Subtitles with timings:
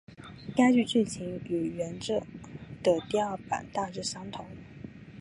[0.57, 2.21] 其剧剧情与原着
[2.81, 4.47] 的第二版大致相同。